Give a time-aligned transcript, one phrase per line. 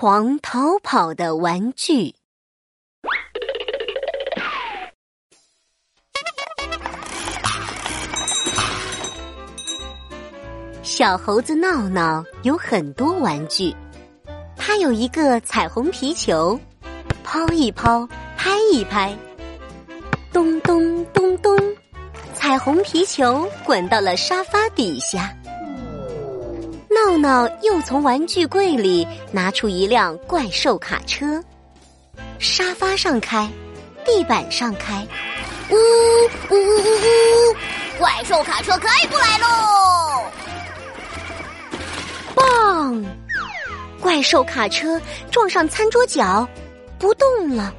[0.00, 2.14] 狂逃跑的玩具。
[10.84, 13.74] 小猴子闹闹有很多玩具，
[14.56, 16.56] 它有一个彩虹皮球，
[17.24, 19.12] 抛一抛，拍一拍，
[20.32, 21.58] 咚咚咚咚，
[22.34, 25.34] 彩虹皮球滚到了沙发底下。
[27.08, 31.42] 闹闹又从玩具柜里拿出一辆怪兽卡车，
[32.38, 33.48] 沙发上开，
[34.04, 35.06] 地板上开，
[35.70, 37.56] 呜呜呜呜呜！
[37.98, 40.22] 怪兽卡车开过来喽！
[42.34, 43.02] 棒！
[44.02, 45.00] 怪兽卡车
[45.30, 46.46] 撞上餐桌角，
[46.98, 47.72] 不动了。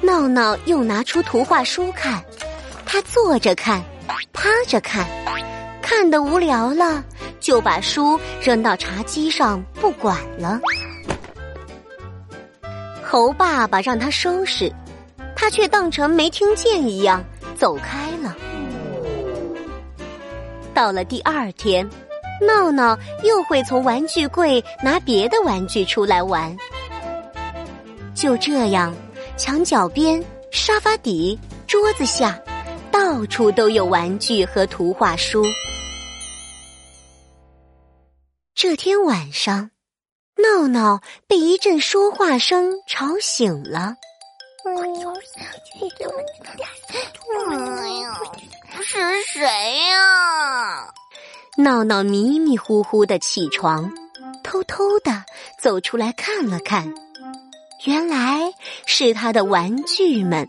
[0.00, 2.24] 闹闹又拿出图画书看，
[2.86, 3.84] 他坐着看，
[4.32, 5.06] 趴着看，
[5.82, 7.04] 看得无聊了。
[7.46, 10.60] 就把书扔到茶几上不管了。
[13.04, 14.68] 猴爸爸让他收拾，
[15.36, 18.34] 他却当成没听见一样走开了。
[20.74, 21.88] 到了第二天，
[22.44, 26.54] 闹闹又会从玩具柜拿别的玩具出来玩。
[28.12, 28.92] 就这样，
[29.36, 31.38] 墙角边、沙发底、
[31.68, 32.36] 桌子下，
[32.90, 35.44] 到处都有玩具和图画书。
[38.56, 39.70] 这天晚上，
[40.38, 43.94] 闹闹被一阵说话声吵醒了。
[44.64, 45.12] 哎呀，
[48.82, 49.42] 是谁
[49.90, 50.90] 呀？
[51.58, 53.92] 闹闹迷迷糊糊的起床，
[54.42, 55.22] 偷偷的
[55.60, 56.94] 走出来看了看，
[57.84, 58.50] 原来
[58.86, 60.48] 是他的玩具们。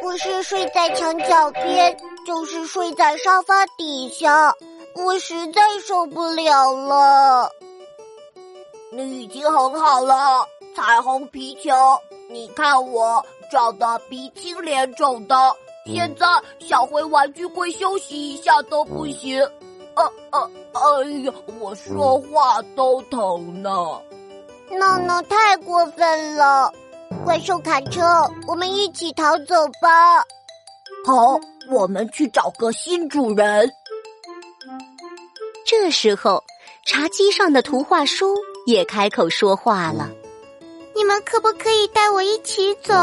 [0.00, 4.54] 不是睡在墙角边，就是睡在沙发底下。
[4.94, 7.50] 我实在受不了了。
[8.92, 10.46] 你已经很好了，
[10.76, 11.70] 彩虹皮球。
[12.28, 15.34] 你看我长得鼻青脸肿的，
[15.86, 16.26] 现在
[16.58, 19.40] 想回玩具柜休息一下都不行。
[19.94, 20.50] 呃呃！
[20.72, 23.70] 哎呀，我说话都疼呢。
[24.70, 26.72] 闹闹太过分了！
[27.26, 28.02] 怪兽卡车，
[28.48, 30.20] 我们一起逃走吧。
[31.04, 31.38] 好，
[31.70, 33.70] 我们去找个新主人。
[35.64, 36.42] 这时候，
[36.84, 38.36] 茶几上的图画书
[38.66, 40.10] 也开口说话了
[40.94, 42.94] ：“你们可不可以带我一起走？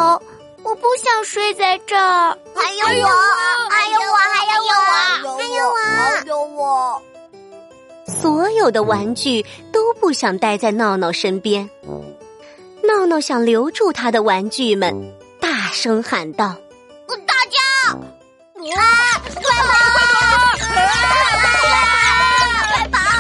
[0.64, 3.08] 我不想睡在这儿。”还有我，
[3.70, 7.02] 还有我，还有我，还有我，还有我。
[8.22, 11.70] 所有的玩具都不想待在闹闹身边。
[12.84, 16.56] 闹闹想留住他的玩具们，大声喊道
[17.26, 17.60] ：“大家，
[18.56, 19.89] 来，快跑！”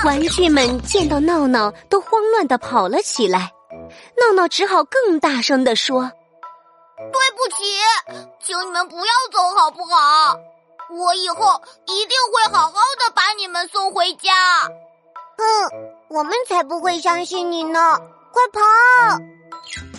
[0.09, 3.51] 玩具们见到闹闹，都慌乱的跑了起来。
[4.17, 6.11] 闹闹只好更大声的说
[6.97, 7.63] ：“对不起，
[8.43, 10.35] 请你们不要走好不好？
[10.89, 14.31] 我以后一定会好好的把你们送回家。”
[15.37, 15.45] 哼，
[16.09, 17.95] 我们才不会相信你呢！
[18.31, 19.19] 快跑！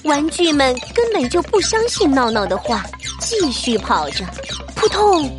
[0.09, 2.83] 玩具们根本就不相信闹闹的话，
[3.21, 4.25] 继续跑着。
[4.75, 5.31] 扑通！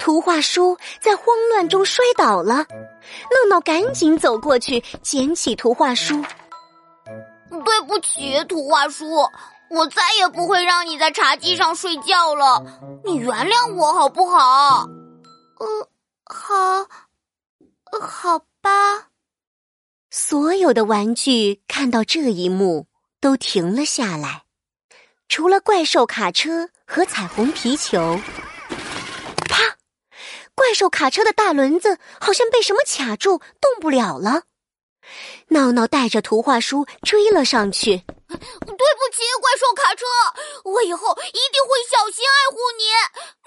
[0.00, 2.66] 图画书在慌乱中摔倒了。
[3.30, 6.22] 闹闹赶紧走过去，捡起图画书。
[7.64, 9.06] 对不起，图画书，
[9.70, 12.64] 我再也不会让你在茶几上睡觉了。
[13.04, 14.86] 你原谅我好不好？
[15.58, 15.88] 呃，
[16.24, 16.86] 好，
[18.00, 19.08] 好吧。
[20.10, 22.86] 所有的玩具看到这一幕
[23.20, 24.44] 都停了下来，
[25.28, 28.18] 除了怪兽卡车和彩虹皮球。
[30.58, 34.42] 怪兽卡车的大轮子好像被什么卡住，动不了了。
[35.50, 37.96] 闹闹带着图画书追了上去。
[37.96, 38.42] 对不
[39.14, 40.04] 起，怪兽卡车，
[40.64, 42.82] 我以后一定会小心爱护你。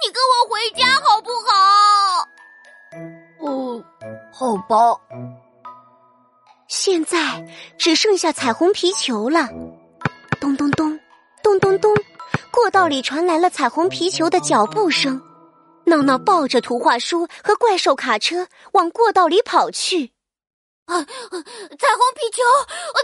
[0.02, 1.52] 你跟我回家好不好？
[3.46, 3.84] 哦，
[4.32, 4.98] 好吧。
[6.70, 7.46] 现在
[7.78, 9.50] 只剩下彩虹皮球了。
[10.40, 10.98] 咚咚咚，
[11.44, 11.94] 咚咚咚，
[12.52, 15.22] 过道里传来了彩虹皮球的脚步声。
[15.86, 20.14] 闹闹抱着图画书和怪兽卡车往过道里跑去。
[20.86, 21.06] 啊！
[21.06, 22.44] 彩虹皮球，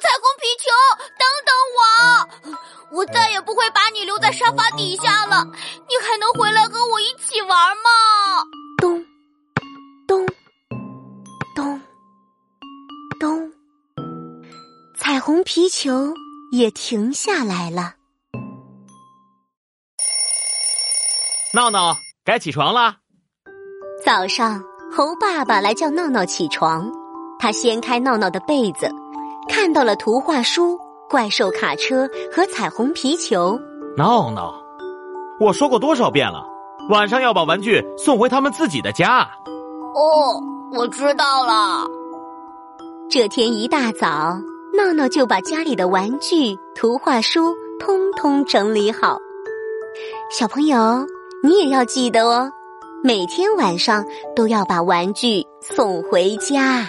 [0.01, 0.69] 彩虹皮球，
[1.17, 2.97] 等等我！
[2.97, 5.45] 我再也不会把你留在沙发底下了。
[5.87, 7.89] 你还能回来和我一起玩吗？
[8.79, 9.05] 咚
[10.07, 10.25] 咚
[11.55, 11.81] 咚
[13.19, 13.53] 咚，
[14.97, 16.13] 彩虹皮球
[16.51, 17.95] 也停下来了。
[21.53, 21.95] 闹闹。
[22.27, 22.97] 该起床啦！
[24.03, 26.91] 早上，猴爸爸来叫闹闹起床。
[27.39, 28.91] 他掀开闹闹的被子，
[29.47, 30.77] 看到了图画书、
[31.09, 33.57] 怪兽卡车和彩虹皮球。
[33.95, 34.53] 闹闹，
[35.39, 36.43] 我说过多少遍了，
[36.89, 39.21] 晚上要把玩具送回他们自己的家。
[39.95, 41.87] 哦，我知道了。
[43.09, 44.37] 这天一大早，
[44.75, 49.17] 闹闹就把家里的玩具、图画书通通整理好。
[50.29, 51.07] 小朋友，
[51.43, 52.51] 你也要记得哦，
[53.03, 54.03] 每天晚上
[54.35, 56.87] 都要把玩具送回家。